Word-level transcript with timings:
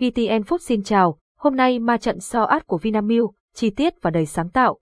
VTN 0.00 0.42
Food 0.42 0.58
xin 0.58 0.82
chào, 0.82 1.18
hôm 1.38 1.56
nay 1.56 1.78
ma 1.78 1.96
trận 1.96 2.20
so 2.20 2.42
át 2.42 2.66
của 2.66 2.78
Vinamilk, 2.78 3.30
chi 3.54 3.70
tiết 3.70 3.94
và 4.02 4.10
đầy 4.10 4.26
sáng 4.26 4.48
tạo. 4.48 4.78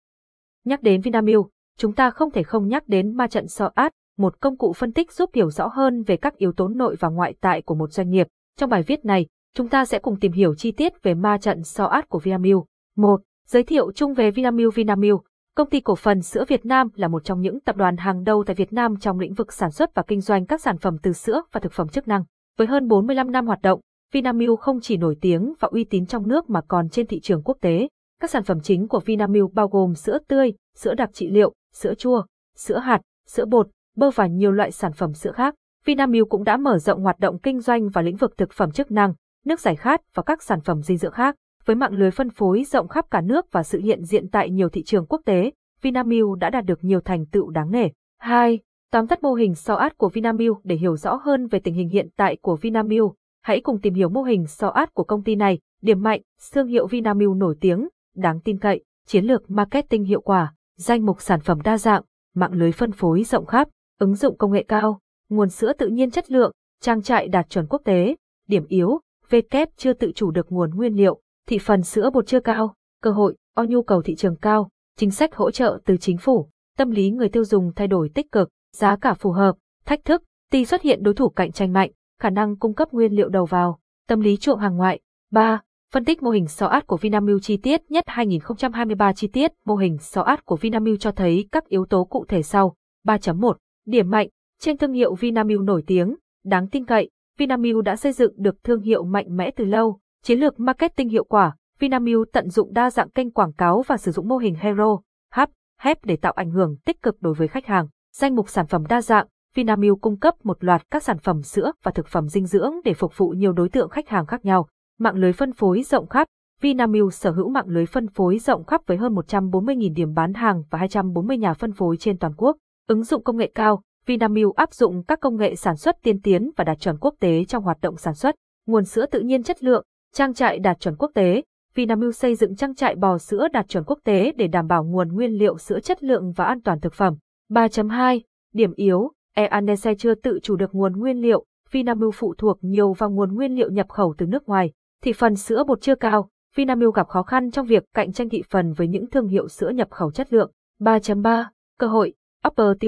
Nhắc 0.66 0.82
đến 0.82 1.01
Vinamilk, 1.01 1.47
chúng 1.78 1.93
ta 1.93 2.09
không 2.09 2.32
thể 2.32 2.43
không 2.43 2.67
nhắc 2.67 2.88
đến 2.88 3.17
ma 3.17 3.27
trận 3.27 3.48
so 3.48 3.69
át, 3.75 3.92
một 4.17 4.40
công 4.40 4.58
cụ 4.58 4.74
phân 4.74 4.92
tích 4.92 5.11
giúp 5.11 5.30
hiểu 5.33 5.50
rõ 5.50 5.67
hơn 5.67 6.03
về 6.03 6.17
các 6.17 6.38
yếu 6.38 6.51
tố 6.51 6.67
nội 6.67 6.95
và 7.00 7.09
ngoại 7.09 7.33
tại 7.42 7.61
của 7.61 7.75
một 7.75 7.92
doanh 7.92 8.09
nghiệp. 8.09 8.27
Trong 8.57 8.70
bài 8.70 8.84
viết 8.84 9.05
này, 9.05 9.25
chúng 9.55 9.70
ta 9.70 9.86
sẽ 9.86 10.00
cùng 10.00 10.20
tìm 10.20 10.32
hiểu 10.32 10.55
chi 10.55 10.71
tiết 10.71 11.04
về 11.04 11.14
ma 11.14 11.38
trận 11.38 11.64
so 11.64 11.86
át 11.86 12.10
của 12.10 12.20
Vinamilk. 12.20 12.66
1. 12.96 13.22
Giới 13.48 13.64
thiệu 13.64 13.92
chung 13.92 14.14
về 14.14 14.32
Vinamilk 14.32 14.76
Vinamilk, 14.76 15.24
công 15.56 15.70
ty 15.70 15.80
cổ 15.80 15.96
phần 15.96 16.22
sữa 16.22 16.46
Việt 16.48 16.66
Nam 16.66 16.88
là 16.96 17.08
một 17.08 17.24
trong 17.24 17.42
những 17.42 17.60
tập 17.60 17.76
đoàn 17.76 17.98
hàng 17.98 18.24
đầu 18.24 18.44
tại 18.44 18.56
Việt 18.56 18.74
Nam 18.74 18.96
trong 19.00 19.20
lĩnh 19.20 19.34
vực 19.34 19.54
sản 19.54 19.72
xuất 19.72 19.96
và 19.96 20.04
kinh 20.08 20.22
doanh 20.22 20.46
các 20.46 20.62
sản 20.62 20.78
phẩm 20.78 20.98
từ 21.04 21.14
sữa 21.14 21.42
và 21.52 21.60
thực 21.60 21.72
phẩm 21.72 21.88
chức 21.88 22.08
năng. 22.08 22.24
Với 22.58 22.68
hơn 22.68 22.88
45 22.88 23.32
năm 23.32 23.48
hoạt 23.48 23.62
động, 23.62 23.80
Vinamilk 24.14 24.60
không 24.60 24.80
chỉ 24.82 24.98
nổi 24.98 25.18
tiếng 25.21 25.54
và 25.60 25.68
uy 25.71 25.84
tín 25.84 26.05
trong 26.05 26.28
nước 26.28 26.50
mà 26.50 26.62
còn 26.68 26.89
trên 26.89 27.07
thị 27.07 27.20
trường 27.20 27.43
quốc 27.43 27.57
tế. 27.61 27.88
Các 28.21 28.30
sản 28.30 28.43
phẩm 28.43 28.60
chính 28.60 28.88
của 28.88 29.00
Vinamilk 29.00 29.54
bao 29.54 29.68
gồm 29.68 29.96
sữa 29.96 30.18
tươi, 30.28 30.54
sữa 30.75 30.93
đặc 30.93 31.10
trị 31.14 31.30
liệu, 31.30 31.54
sữa 31.74 31.93
chua, 31.93 32.23
sữa 32.55 32.77
hạt, 32.77 33.02
sữa 33.27 33.45
bột, 33.45 33.67
bơ 33.95 34.09
và 34.16 34.27
nhiều 34.27 34.52
loại 34.52 34.71
sản 34.71 34.93
phẩm 34.93 35.13
sữa 35.13 35.31
khác. 35.31 35.55
Vinamilk 35.85 36.30
cũng 36.30 36.43
đã 36.43 36.57
mở 36.57 36.77
rộng 36.77 37.03
hoạt 37.03 37.20
động 37.20 37.39
kinh 37.39 37.59
doanh 37.59 37.89
vào 37.89 38.03
lĩnh 38.03 38.16
vực 38.16 38.38
thực 38.38 38.53
phẩm 38.53 38.71
chức 38.71 38.91
năng, 38.91 39.13
nước 39.45 39.59
giải 39.59 39.75
khát 39.75 40.02
và 40.13 40.23
các 40.23 40.44
sản 40.44 40.61
phẩm 40.61 40.81
dinh 40.81 40.97
dưỡng 40.97 41.11
khác. 41.11 41.35
Với 41.66 41.75
mạng 41.75 41.94
lưới 41.94 42.11
phân 42.11 42.30
phối 42.30 42.63
rộng 42.63 42.88
khắp 42.88 43.05
cả 43.11 43.21
nước 43.21 43.52
và 43.52 43.63
sự 43.63 43.80
hiện 43.80 44.03
diện 44.03 44.30
tại 44.30 44.49
nhiều 44.49 44.69
thị 44.69 44.83
trường 44.83 45.05
quốc 45.05 45.21
tế, 45.25 45.52
Vinamilk 45.81 46.38
đã 46.39 46.49
đạt 46.49 46.66
được 46.66 46.83
nhiều 46.83 47.02
thành 47.02 47.25
tựu 47.25 47.49
đáng 47.49 47.71
nể. 47.71 47.89
2. 48.19 48.59
Tóm 48.91 49.08
tắt 49.08 49.23
mô 49.23 49.33
hình 49.33 49.55
SOAT 49.55 49.97
của 49.97 50.09
Vinamilk 50.09 50.58
để 50.63 50.75
hiểu 50.75 50.97
rõ 50.97 51.16
hơn 51.16 51.47
về 51.47 51.59
tình 51.59 51.73
hình 51.73 51.89
hiện 51.89 52.09
tại 52.17 52.38
của 52.41 52.55
Vinamilk. 52.55 53.13
Hãy 53.47 53.61
cùng 53.61 53.79
tìm 53.79 53.93
hiểu 53.93 54.09
mô 54.09 54.23
hình 54.23 54.47
SOAT 54.47 54.93
của 54.93 55.03
công 55.03 55.23
ty 55.23 55.35
này, 55.35 55.59
điểm 55.81 56.01
mạnh, 56.01 56.21
thương 56.53 56.67
hiệu 56.67 56.88
Vinamilk 56.88 57.35
nổi 57.35 57.55
tiếng, 57.61 57.88
đáng 58.15 58.39
tin 58.39 58.59
cậy, 58.59 58.83
chiến 59.05 59.25
lược 59.25 59.52
marketing 59.52 60.03
hiệu 60.03 60.22
quả, 60.22 60.53
danh 60.77 61.05
mục 61.05 61.22
sản 61.22 61.39
phẩm 61.39 61.61
đa 61.61 61.77
dạng, 61.77 62.03
mạng 62.35 62.53
lưới 62.53 62.72
phân 62.72 62.91
phối 62.91 63.23
rộng 63.23 63.45
khắp, 63.45 63.67
ứng 63.99 64.16
dụng 64.16 64.38
công 64.38 64.52
nghệ 64.52 64.66
cao, 64.67 64.99
nguồn 65.30 65.49
sữa 65.49 65.73
tự 65.77 65.88
nhiên 65.88 66.11
chất 66.11 66.31
lượng, 66.31 66.52
trang 66.81 67.02
trại 67.02 67.27
đạt 67.27 67.49
chuẩn 67.49 67.67
quốc 67.67 67.81
tế, 67.85 68.16
điểm 68.47 68.66
yếu, 68.67 68.99
VKép 69.30 69.69
chưa 69.77 69.94
tự 69.94 70.11
chủ 70.16 70.31
được 70.31 70.52
nguồn 70.52 70.75
nguyên 70.75 70.94
liệu, 70.94 71.22
thị 71.47 71.59
phần 71.59 71.81
sữa 71.81 72.09
bột 72.13 72.27
chưa 72.27 72.39
cao, 72.39 72.75
cơ 73.02 73.11
hội, 73.11 73.35
o 73.55 73.63
nhu 73.63 73.83
cầu 73.83 74.02
thị 74.02 74.16
trường 74.16 74.35
cao, 74.35 74.69
chính 74.97 75.11
sách 75.11 75.35
hỗ 75.35 75.52
trợ 75.52 75.79
từ 75.85 75.97
chính 75.97 76.17
phủ, 76.17 76.50
tâm 76.77 76.91
lý 76.91 77.11
người 77.11 77.29
tiêu 77.29 77.45
dùng 77.45 77.72
thay 77.75 77.88
đổi 77.88 78.09
tích 78.13 78.31
cực, 78.31 78.50
giá 78.75 78.95
cả 78.95 79.13
phù 79.13 79.31
hợp, 79.31 79.55
thách 79.85 80.05
thức, 80.05 80.23
tuy 80.52 80.66
xuất 80.66 80.81
hiện 80.81 81.03
đối 81.03 81.13
thủ 81.13 81.29
cạnh 81.29 81.52
tranh 81.52 81.73
mạnh, 81.73 81.91
khả 82.19 82.29
năng 82.29 82.55
cung 82.55 82.73
cấp 82.73 82.91
nguyên 82.91 83.13
liệu 83.13 83.29
đầu 83.29 83.45
vào, 83.45 83.79
tâm 84.07 84.19
lý 84.19 84.37
chuộng 84.37 84.59
hàng 84.59 84.77
ngoại. 84.77 84.99
3. 85.31 85.61
Phân 85.93 86.05
tích 86.05 86.23
mô 86.23 86.29
hình 86.29 86.47
SOAT 86.47 86.87
của 86.87 86.97
Vinamilk 86.97 87.41
chi 87.41 87.57
tiết 87.57 87.91
nhất 87.91 88.03
2023 88.07 89.13
chi 89.13 89.27
tiết 89.27 89.51
mô 89.65 89.75
hình 89.75 89.97
SOAT 89.97 90.45
của 90.45 90.55
Vinamilk 90.55 90.99
cho 90.99 91.11
thấy 91.11 91.47
các 91.51 91.67
yếu 91.67 91.85
tố 91.85 92.03
cụ 92.03 92.25
thể 92.27 92.43
sau. 92.43 92.75
3.1. 93.05 93.53
Điểm 93.85 94.09
mạnh, 94.09 94.27
trên 94.59 94.77
thương 94.77 94.93
hiệu 94.93 95.15
Vinamilk 95.15 95.61
nổi 95.61 95.83
tiếng, 95.88 96.15
đáng 96.45 96.67
tin 96.67 96.85
cậy, 96.85 97.09
Vinamilk 97.38 97.83
đã 97.83 97.95
xây 97.95 98.11
dựng 98.11 98.33
được 98.38 98.63
thương 98.63 98.81
hiệu 98.81 99.03
mạnh 99.03 99.38
mẽ 99.38 99.51
từ 99.51 99.65
lâu, 99.65 99.99
chiến 100.23 100.39
lược 100.39 100.59
marketing 100.59 101.09
hiệu 101.09 101.23
quả, 101.23 101.55
Vinamilk 101.79 102.31
tận 102.33 102.49
dụng 102.49 102.73
đa 102.73 102.89
dạng 102.89 103.09
kênh 103.09 103.31
quảng 103.31 103.53
cáo 103.53 103.81
và 103.88 103.97
sử 103.97 104.11
dụng 104.11 104.27
mô 104.27 104.38
hình 104.38 104.55
Hero, 104.55 104.99
Hub, 105.35 105.49
Hep 105.79 106.05
để 106.05 106.15
tạo 106.15 106.31
ảnh 106.31 106.51
hưởng 106.51 106.75
tích 106.85 107.01
cực 107.01 107.21
đối 107.21 107.33
với 107.33 107.47
khách 107.47 107.65
hàng. 107.65 107.88
Danh 108.15 108.35
mục 108.35 108.49
sản 108.49 108.67
phẩm 108.67 108.83
đa 108.89 109.01
dạng, 109.01 109.27
Vinamilk 109.58 110.02
cung 110.02 110.17
cấp 110.17 110.36
một 110.44 110.63
loạt 110.63 110.91
các 110.91 111.03
sản 111.03 111.17
phẩm 111.17 111.41
sữa 111.41 111.72
và 111.83 111.91
thực 111.91 112.08
phẩm 112.08 112.27
dinh 112.27 112.45
dưỡng 112.45 112.73
để 112.83 112.94
phục 112.94 113.17
vụ 113.17 113.30
nhiều 113.30 113.53
đối 113.53 113.69
tượng 113.69 113.89
khách 113.89 114.09
hàng 114.09 114.25
khác 114.25 114.45
nhau. 114.45 114.67
Mạng 115.00 115.16
lưới 115.16 115.33
phân 115.33 115.53
phối 115.53 115.83
rộng 115.83 116.08
khắp, 116.08 116.27
Vinamilk 116.61 117.13
sở 117.13 117.31
hữu 117.31 117.50
mạng 117.50 117.67
lưới 117.67 117.85
phân 117.85 118.08
phối 118.08 118.39
rộng 118.39 118.66
khắp 118.66 118.81
với 118.88 118.97
hơn 118.97 119.13
140.000 119.13 119.94
điểm 119.94 120.13
bán 120.13 120.33
hàng 120.33 120.63
và 120.69 120.80
240 120.80 121.38
nhà 121.38 121.53
phân 121.53 121.72
phối 121.72 121.97
trên 121.97 122.17
toàn 122.17 122.33
quốc. 122.38 122.58
Ứng 122.88 123.03
dụng 123.03 123.23
công 123.23 123.38
nghệ 123.38 123.51
cao, 123.56 123.81
Vinamilk 124.06 124.56
áp 124.56 124.73
dụng 124.73 125.03
các 125.03 125.19
công 125.19 125.38
nghệ 125.38 125.56
sản 125.56 125.75
xuất 125.75 125.95
tiên 126.03 126.22
tiến 126.22 126.50
và 126.57 126.63
đạt 126.63 126.79
chuẩn 126.79 126.97
quốc 126.97 127.16
tế 127.19 127.45
trong 127.45 127.63
hoạt 127.63 127.78
động 127.81 127.97
sản 127.97 128.13
xuất. 128.13 128.35
Nguồn 128.68 128.85
sữa 128.85 129.06
tự 129.12 129.19
nhiên 129.19 129.44
chất 129.44 129.63
lượng, 129.63 129.84
trang 130.13 130.34
trại 130.34 130.59
đạt 130.59 130.79
chuẩn 130.79 130.95
quốc 130.95 131.12
tế. 131.16 131.44
Vinamilk 131.75 132.16
xây 132.16 132.35
dựng 132.35 132.56
trang 132.56 132.75
trại 132.75 132.95
bò 132.95 133.18
sữa 133.18 133.47
đạt 133.53 133.68
chuẩn 133.68 133.84
quốc 133.84 134.00
tế 134.03 134.31
để 134.38 134.47
đảm 134.47 134.68
bảo 134.68 134.84
nguồn 134.84 135.13
nguyên 135.13 135.31
liệu 135.31 135.57
sữa 135.57 135.79
chất 135.79 136.03
lượng 136.03 136.31
và 136.35 136.45
an 136.45 136.62
toàn 136.62 136.79
thực 136.79 136.94
phẩm. 136.94 137.16
3.2. 137.51 138.19
Điểm 138.53 138.74
yếu, 138.75 139.12
Eanese 139.38 139.96
chưa 139.96 140.16
tự 140.16 140.40
chủ 140.44 140.56
được 140.56 140.75
nguồn 140.75 141.00
nguyên 141.00 141.22
liệu, 141.22 141.46
Vinamilk 141.72 142.14
phụ 142.16 142.34
thuộc 142.38 142.58
nhiều 142.62 142.94
vào 142.94 143.09
nguồn 143.09 143.36
nguyên 143.36 143.56
liệu 143.56 143.70
nhập 143.70 143.90
khẩu 143.90 144.14
từ 144.18 144.25
nước 144.25 144.50
ngoài. 144.50 144.72
Thị 145.03 145.14
phần 145.14 145.36
sữa 145.36 145.64
bột 145.68 145.81
chưa 145.81 145.96
cao, 145.96 146.30
Vinamilk 146.56 146.94
gặp 146.94 147.08
khó 147.08 147.24
khăn 147.24 147.52
trong 147.52 147.66
việc 147.66 147.84
cạnh 147.94 148.14
tranh 148.14 148.30
thị 148.30 148.44
phần 148.50 148.74
với 148.74 148.88
những 148.88 149.09
thương 149.09 149.28
hiệu 149.28 149.48
sữa 149.48 149.70
nhập 149.70 149.92
khẩu 149.92 150.12
chất 150.12 150.34
lượng. 150.34 150.52
3.3. 150.81 151.46
Cơ 151.80 151.88
hội, 151.88 152.14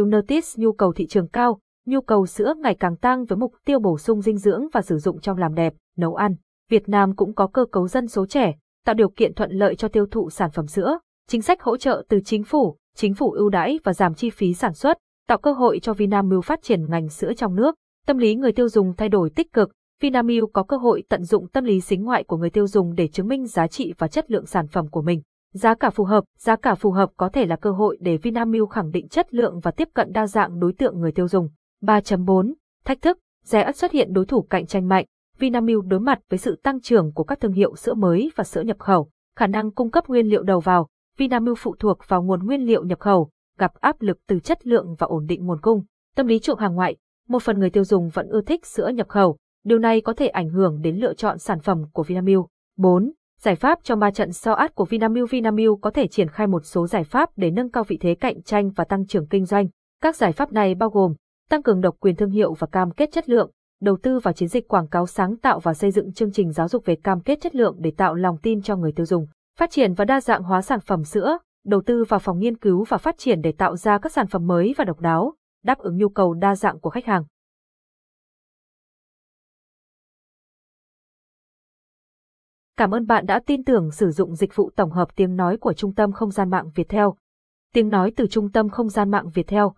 Notice 0.01 0.47
nhu 0.55 0.71
cầu 0.71 0.93
thị 0.93 1.07
trường 1.07 1.27
cao, 1.27 1.59
nhu 1.85 2.01
cầu 2.01 2.25
sữa 2.25 2.53
ngày 2.57 2.75
càng 2.75 2.97
tăng 2.97 3.25
với 3.25 3.37
mục 3.37 3.53
tiêu 3.65 3.79
bổ 3.79 3.97
sung 3.97 4.21
dinh 4.21 4.37
dưỡng 4.37 4.67
và 4.73 4.81
sử 4.81 4.97
dụng 4.97 5.19
trong 5.19 5.37
làm 5.37 5.55
đẹp, 5.55 5.73
nấu 5.97 6.15
ăn. 6.15 6.35
Việt 6.69 6.89
Nam 6.89 7.15
cũng 7.15 7.33
có 7.33 7.47
cơ 7.47 7.65
cấu 7.71 7.87
dân 7.87 8.07
số 8.07 8.25
trẻ, 8.25 8.55
tạo 8.85 8.95
điều 8.95 9.09
kiện 9.09 9.33
thuận 9.33 9.51
lợi 9.51 9.75
cho 9.75 9.87
tiêu 9.87 10.05
thụ 10.11 10.29
sản 10.29 10.51
phẩm 10.51 10.67
sữa, 10.67 10.99
chính 11.27 11.41
sách 11.41 11.61
hỗ 11.61 11.77
trợ 11.77 12.03
từ 12.09 12.19
chính 12.25 12.43
phủ, 12.43 12.77
chính 12.95 13.13
phủ 13.13 13.31
ưu 13.31 13.49
đãi 13.49 13.79
và 13.83 13.93
giảm 13.93 14.13
chi 14.13 14.29
phí 14.29 14.53
sản 14.53 14.73
xuất, 14.73 14.97
tạo 15.29 15.37
cơ 15.37 15.51
hội 15.51 15.79
cho 15.79 15.93
Vinamilk 15.93 16.43
phát 16.43 16.61
triển 16.61 16.89
ngành 16.89 17.09
sữa 17.09 17.33
trong 17.33 17.55
nước. 17.55 17.75
Tâm 18.07 18.17
lý 18.17 18.35
người 18.35 18.51
tiêu 18.51 18.69
dùng 18.69 18.93
thay 18.97 19.09
đổi 19.09 19.29
tích 19.29 19.53
cực, 19.53 19.71
Vinamilk 20.01 20.49
có 20.53 20.63
cơ 20.63 20.77
hội 20.77 21.03
tận 21.09 21.23
dụng 21.23 21.47
tâm 21.47 21.63
lý 21.63 21.81
xính 21.81 22.03
ngoại 22.03 22.23
của 22.23 22.37
người 22.37 22.49
tiêu 22.49 22.67
dùng 22.67 22.95
để 22.95 23.07
chứng 23.07 23.27
minh 23.27 23.45
giá 23.45 23.67
trị 23.67 23.93
và 23.97 24.07
chất 24.07 24.31
lượng 24.31 24.45
sản 24.45 24.67
phẩm 24.67 24.87
của 24.87 25.01
mình. 25.01 25.21
Giá 25.53 25.75
cả 25.75 25.89
phù 25.89 26.03
hợp, 26.03 26.23
giá 26.37 26.55
cả 26.55 26.75
phù 26.75 26.91
hợp 26.91 27.09
có 27.17 27.29
thể 27.29 27.45
là 27.45 27.55
cơ 27.55 27.71
hội 27.71 27.97
để 28.01 28.17
Vinamilk 28.17 28.69
khẳng 28.69 28.91
định 28.91 29.07
chất 29.07 29.33
lượng 29.33 29.59
và 29.59 29.71
tiếp 29.71 29.89
cận 29.93 30.11
đa 30.11 30.27
dạng 30.27 30.59
đối 30.59 30.73
tượng 30.73 30.99
người 30.99 31.11
tiêu 31.11 31.27
dùng. 31.27 31.49
3.4. 31.83 32.53
Thách 32.85 33.01
thức, 33.01 33.19
rẻ 33.43 33.61
ắt 33.61 33.75
xuất 33.75 33.91
hiện 33.91 34.13
đối 34.13 34.25
thủ 34.25 34.41
cạnh 34.41 34.65
tranh 34.65 34.87
mạnh. 34.87 35.05
Vinamilk 35.39 35.85
đối 35.85 35.99
mặt 35.99 36.19
với 36.29 36.37
sự 36.37 36.59
tăng 36.63 36.81
trưởng 36.81 37.13
của 37.13 37.23
các 37.23 37.39
thương 37.39 37.53
hiệu 37.53 37.75
sữa 37.75 37.93
mới 37.93 38.31
và 38.35 38.43
sữa 38.43 38.61
nhập 38.61 38.79
khẩu, 38.79 39.09
khả 39.35 39.47
năng 39.47 39.71
cung 39.71 39.91
cấp 39.91 40.07
nguyên 40.07 40.27
liệu 40.27 40.43
đầu 40.43 40.59
vào. 40.59 40.87
Vinamilk 41.17 41.57
phụ 41.57 41.75
thuộc 41.79 41.99
vào 42.07 42.23
nguồn 42.23 42.45
nguyên 42.45 42.61
liệu 42.61 42.83
nhập 42.83 42.99
khẩu, 42.99 43.29
gặp 43.59 43.73
áp 43.79 44.01
lực 44.01 44.19
từ 44.27 44.39
chất 44.39 44.67
lượng 44.67 44.95
và 44.99 45.07
ổn 45.07 45.25
định 45.25 45.45
nguồn 45.45 45.61
cung. 45.61 45.83
Tâm 46.15 46.27
lý 46.27 46.39
chuộng 46.39 46.59
hàng 46.59 46.75
ngoại, 46.75 46.95
một 47.27 47.43
phần 47.43 47.59
người 47.59 47.69
tiêu 47.69 47.83
dùng 47.83 48.09
vẫn 48.09 48.27
ưa 48.27 48.41
thích 48.41 48.65
sữa 48.65 48.87
nhập 48.87 49.07
khẩu, 49.07 49.37
điều 49.63 49.79
này 49.79 50.01
có 50.01 50.13
thể 50.13 50.27
ảnh 50.27 50.49
hưởng 50.49 50.81
đến 50.81 50.95
lựa 50.95 51.13
chọn 51.13 51.37
sản 51.37 51.59
phẩm 51.59 51.85
của 51.93 52.03
Vinamilk. 52.03 52.45
4. 52.77 53.11
Giải 53.41 53.55
pháp 53.55 53.79
cho 53.83 53.95
ma 53.95 54.11
trận 54.11 54.31
so 54.31 54.53
át 54.53 54.75
của 54.75 54.85
Vinamilk 54.85 55.31
Vinamilk 55.31 55.81
có 55.81 55.91
thể 55.91 56.07
triển 56.07 56.29
khai 56.29 56.47
một 56.47 56.65
số 56.65 56.87
giải 56.87 57.03
pháp 57.03 57.29
để 57.35 57.51
nâng 57.51 57.71
cao 57.71 57.83
vị 57.83 57.97
thế 58.01 58.15
cạnh 58.15 58.41
tranh 58.41 58.69
và 58.69 58.83
tăng 58.83 59.07
trưởng 59.07 59.27
kinh 59.27 59.45
doanh. 59.45 59.67
Các 60.01 60.15
giải 60.15 60.31
pháp 60.31 60.51
này 60.51 60.75
bao 60.75 60.89
gồm 60.89 61.13
tăng 61.49 61.63
cường 61.63 61.81
độc 61.81 61.95
quyền 61.99 62.15
thương 62.15 62.31
hiệu 62.31 62.53
và 62.53 62.67
cam 62.67 62.91
kết 62.91 63.09
chất 63.11 63.29
lượng, 63.29 63.51
đầu 63.81 63.97
tư 64.03 64.19
vào 64.19 64.33
chiến 64.33 64.49
dịch 64.49 64.67
quảng 64.67 64.87
cáo 64.87 65.05
sáng 65.05 65.37
tạo 65.37 65.59
và 65.59 65.73
xây 65.73 65.91
dựng 65.91 66.13
chương 66.13 66.31
trình 66.31 66.51
giáo 66.51 66.67
dục 66.67 66.85
về 66.85 66.95
cam 66.95 67.19
kết 67.21 67.41
chất 67.41 67.55
lượng 67.55 67.75
để 67.79 67.91
tạo 67.97 68.15
lòng 68.15 68.37
tin 68.43 68.61
cho 68.61 68.75
người 68.75 68.91
tiêu 68.91 69.05
dùng, 69.05 69.27
phát 69.57 69.71
triển 69.71 69.93
và 69.93 70.05
đa 70.05 70.21
dạng 70.21 70.43
hóa 70.43 70.61
sản 70.61 70.79
phẩm 70.79 71.03
sữa, 71.03 71.37
đầu 71.63 71.81
tư 71.85 72.03
vào 72.03 72.19
phòng 72.19 72.39
nghiên 72.39 72.57
cứu 72.57 72.83
và 72.83 72.97
phát 72.97 73.15
triển 73.17 73.41
để 73.41 73.51
tạo 73.51 73.75
ra 73.75 73.99
các 74.01 74.11
sản 74.11 74.27
phẩm 74.27 74.47
mới 74.47 74.73
và 74.77 74.85
độc 74.85 74.99
đáo, 74.99 75.33
đáp 75.63 75.77
ứng 75.77 75.97
nhu 75.97 76.09
cầu 76.09 76.33
đa 76.33 76.55
dạng 76.55 76.79
của 76.79 76.89
khách 76.89 77.05
hàng. 77.05 77.23
Cảm 82.77 82.91
ơn 82.91 83.07
bạn 83.07 83.25
đã 83.25 83.41
tin 83.45 83.63
tưởng 83.63 83.91
sử 83.91 84.11
dụng 84.11 84.35
dịch 84.35 84.55
vụ 84.55 84.71
tổng 84.75 84.91
hợp 84.91 85.15
tiếng 85.15 85.35
nói 85.35 85.57
của 85.57 85.73
Trung 85.73 85.95
tâm 85.95 86.11
Không 86.11 86.31
gian 86.31 86.49
mạng 86.49 86.69
Việt 86.75 86.89
Theo. 86.89 87.15
Tiếng 87.73 87.89
nói 87.89 88.13
từ 88.15 88.27
Trung 88.27 88.51
tâm 88.51 88.69
Không 88.69 88.89
gian 88.89 89.11
mạng 89.11 89.29
Việt 89.33 89.47
Theo. 89.47 89.73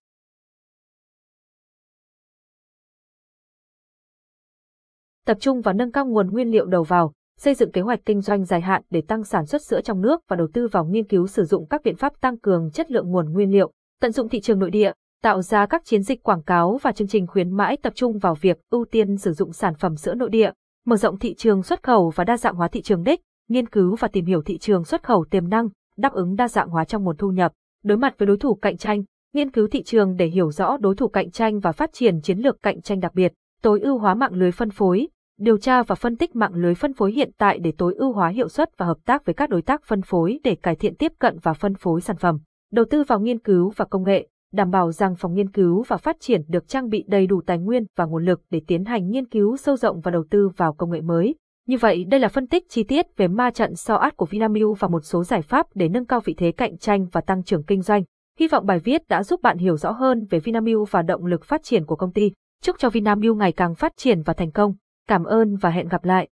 Tập 5.26 5.38
trung 5.40 5.62
vào 5.62 5.74
nâng 5.74 5.92
cao 5.92 6.06
nguồn 6.06 6.30
nguyên 6.32 6.52
liệu 6.52 6.66
đầu 6.66 6.84
vào, 6.84 7.14
xây 7.44 7.54
dựng 7.54 7.72
kế 7.72 7.82
hoạch 7.82 8.00
kinh 8.06 8.22
doanh 8.22 8.46
dài 8.46 8.62
hạn 8.62 8.82
để 8.90 9.02
tăng 9.08 9.24
sản 9.24 9.46
xuất 9.46 9.62
sữa 9.62 9.82
trong 9.82 10.02
nước 10.02 10.22
và 10.28 10.36
đầu 10.36 10.48
tư 10.54 10.68
vào 10.72 10.86
nghiên 10.86 11.08
cứu 11.08 11.28
sử 11.28 11.44
dụng 11.44 11.68
các 11.68 11.82
biện 11.84 11.96
pháp 11.96 12.22
tăng 12.22 12.40
cường 12.40 12.72
chất 12.72 12.92
lượng 12.92 13.10
nguồn 13.10 13.34
nguyên 13.34 13.52
liệu, 13.52 13.72
tận 14.02 14.12
dụng 14.12 14.30
thị 14.30 14.42
trường 14.42 14.60
nội 14.60 14.72
địa, 14.72 14.92
tạo 15.24 15.42
ra 15.42 15.66
các 15.66 15.86
chiến 15.86 16.04
dịch 16.04 16.24
quảng 16.24 16.44
cáo 16.44 16.80
và 16.82 16.92
chương 16.92 17.08
trình 17.08 17.28
khuyến 17.28 17.50
mãi 17.58 17.78
tập 17.78 17.94
trung 17.96 18.18
vào 18.18 18.36
việc 18.36 18.58
ưu 18.70 18.86
tiên 18.86 19.18
sử 19.18 19.34
dụng 19.34 19.54
sản 19.54 19.74
phẩm 19.76 19.96
sữa 19.96 20.14
nội 20.14 20.30
địa, 20.30 20.52
mở 20.86 20.96
rộng 20.96 21.20
thị 21.20 21.34
trường 21.34 21.64
xuất 21.64 21.84
khẩu 21.84 22.10
và 22.10 22.24
đa 22.24 22.38
dạng 22.38 22.56
hóa 22.56 22.68
thị 22.68 22.82
trường 22.82 23.04
đích, 23.04 23.22
nghiên 23.50 23.68
cứu 23.70 23.96
và 23.96 24.08
tìm 24.08 24.26
hiểu 24.26 24.42
thị 24.42 24.58
trường 24.58 24.84
xuất 24.84 25.04
khẩu 25.04 25.26
tiềm 25.30 25.50
năng, 25.50 25.70
đáp 25.98 26.14
ứng 26.14 26.36
đa 26.36 26.48
dạng 26.48 26.70
hóa 26.70 26.86
trong 26.86 27.04
nguồn 27.04 27.18
thu 27.18 27.32
nhập, 27.32 27.52
đối 27.84 27.98
mặt 27.98 28.16
với 28.18 28.28
đối 28.28 28.38
thủ 28.38 28.56
cạnh 28.56 28.78
tranh, 28.78 29.04
nghiên 29.34 29.52
cứu 29.52 29.68
thị 29.68 29.84
trường 29.84 30.16
để 30.16 30.28
hiểu 30.28 30.52
rõ 30.52 30.78
đối 30.78 30.96
thủ 30.96 31.08
cạnh 31.08 31.32
tranh 31.32 31.60
và 31.60 31.72
phát 31.72 31.94
triển 31.94 32.22
chiến 32.22 32.40
lược 32.40 32.62
cạnh 32.64 32.82
tranh 32.82 33.00
đặc 33.00 33.16
biệt, 33.16 33.34
tối 33.62 33.80
ưu 33.80 33.98
hóa 33.98 34.16
mạng 34.16 34.34
lưới 34.34 34.52
phân 34.52 34.70
phối, 34.70 35.08
điều 35.42 35.58
tra 35.58 35.84
và 35.84 35.96
phân 35.96 36.16
tích 36.16 36.36
mạng 36.36 36.54
lưới 36.54 36.76
phân 36.76 36.94
phối 36.94 37.12
hiện 37.12 37.32
tại 37.38 37.60
để 37.60 37.74
tối 37.78 37.94
ưu 37.98 38.14
hóa 38.14 38.30
hiệu 38.30 38.50
suất 38.50 38.78
và 38.78 38.86
hợp 38.86 38.98
tác 39.06 39.26
với 39.26 39.34
các 39.34 39.50
đối 39.50 39.62
tác 39.62 39.84
phân 39.84 40.02
phối 40.02 40.40
để 40.44 40.56
cải 40.56 40.76
thiện 40.76 40.96
tiếp 40.96 41.12
cận 41.20 41.38
và 41.44 41.54
phân 41.54 41.76
phối 41.76 42.02
sản 42.02 42.16
phẩm, 42.18 42.40
đầu 42.72 42.86
tư 42.90 43.04
vào 43.04 43.20
nghiên 43.20 43.40
cứu 43.40 43.70
và 43.76 43.86
công 43.86 44.04
nghệ, 44.04 44.28
đảm 44.54 44.72
bảo 44.72 44.92
rằng 44.92 45.16
phòng 45.16 45.34
nghiên 45.34 45.52
cứu 45.52 45.84
và 45.88 45.98
phát 45.98 46.18
triển 46.20 46.42
được 46.48 46.68
trang 46.68 46.90
bị 46.90 47.04
đầy 47.08 47.28
đủ 47.28 47.42
tài 47.46 47.58
nguyên 47.58 47.86
và 47.96 48.06
nguồn 48.06 48.26
lực 48.26 48.42
để 48.50 48.62
tiến 48.68 48.86
hành 48.86 49.10
nghiên 49.10 49.26
cứu 49.26 49.58
sâu 49.58 49.78
rộng 49.78 50.02
và 50.02 50.12
đầu 50.12 50.24
tư 50.30 50.50
vào 50.58 50.74
công 50.74 50.92
nghệ 50.92 51.02
mới, 51.02 51.36
Như 51.68 51.78
vậy 51.78 52.04
đây 52.04 52.20
là 52.20 52.28
phân 52.28 52.48
tích 52.48 52.70
chi 52.70 52.84
tiết 52.84 53.06
về 53.18 53.28
ma 53.28 53.50
trận 53.50 53.76
so 53.76 53.98
SOAT 53.98 54.18
của 54.18 54.26
Vinamilk 54.26 54.80
và 54.80 54.88
một 54.88 55.00
số 55.00 55.24
giải 55.24 55.42
pháp 55.42 55.68
để 55.76 55.90
nâng 55.90 56.06
cao 56.06 56.20
vị 56.20 56.34
thế 56.38 56.52
cạnh 56.52 56.78
tranh 56.78 57.08
và 57.12 57.22
tăng 57.22 57.44
trưởng 57.44 57.64
kinh 57.64 57.82
doanh. 57.82 58.04
Hy 58.40 58.48
vọng 58.48 58.66
bài 58.66 58.80
viết 58.80 59.08
đã 59.08 59.24
giúp 59.24 59.42
bạn 59.42 59.58
hiểu 59.58 59.78
rõ 59.78 59.92
hơn 59.92 60.28
về 60.30 60.40
Vinamilk 60.40 60.92
và 60.92 61.02
động 61.02 61.26
lực 61.26 61.46
phát 61.46 61.64
triển 61.64 61.86
của 61.86 61.96
công 61.96 62.14
ty. 62.14 62.32
Chúc 62.64 62.76
cho 62.80 62.90
Vinamilk 62.90 63.38
ngày 63.38 63.52
càng 63.52 63.76
phát 63.76 63.92
triển 63.98 64.22
và 64.22 64.34
thành 64.34 64.52
công. 64.52 64.74
Cảm 65.08 65.24
ơn 65.24 65.58
và 65.58 65.70
hẹn 65.70 65.88
gặp 65.88 66.06
lại. 66.06 66.28